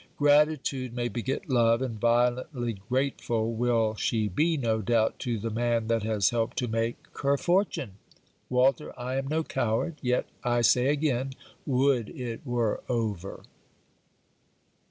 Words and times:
Gratitude 0.17 0.95
may 0.95 1.07
beget 1.09 1.47
love; 1.47 1.79
and 1.79 2.01
violently 2.01 2.73
grateful 2.73 3.53
will 3.53 3.93
she 3.93 4.27
be, 4.27 4.57
no 4.57 4.81
doubt, 4.81 5.19
to 5.19 5.37
the 5.37 5.51
man 5.51 5.85
that 5.89 6.01
has 6.01 6.31
helped 6.31 6.57
to 6.57 6.67
make 6.67 6.97
her 7.21 7.37
fortune. 7.37 7.91
Walter, 8.49 8.99
I 8.99 9.17
am 9.17 9.27
no 9.27 9.43
coward: 9.43 9.97
yet, 10.01 10.25
I 10.43 10.61
say 10.61 10.87
again, 10.87 11.33
would 11.67 12.09
it 12.09 12.43
were 12.43 12.81
over! 12.89 13.43